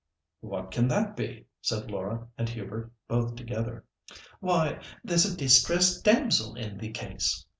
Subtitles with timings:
[0.39, 3.85] "What can that be?" said Laura and Hubert both together.
[4.39, 4.81] "Why!
[5.03, 7.45] there's a distressed damsel in the case.